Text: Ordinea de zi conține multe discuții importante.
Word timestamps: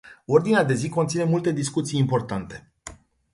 Ordinea 0.25 0.63
de 0.63 0.73
zi 0.73 0.89
conține 0.89 1.23
multe 1.23 1.51
discuții 1.51 1.99
importante. 1.99 2.71